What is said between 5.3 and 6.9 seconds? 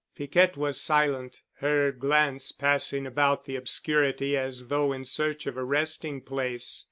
of a resting place.